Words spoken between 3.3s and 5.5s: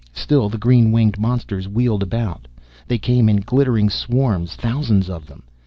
glittering swarms, thousands of them.